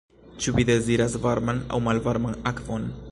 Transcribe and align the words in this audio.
Ĉu 0.45 0.53
vi 0.55 0.65
deziras 0.69 1.17
varman 1.27 1.61
aŭ 1.77 1.81
malvarman 1.91 2.41
akvon? 2.53 2.93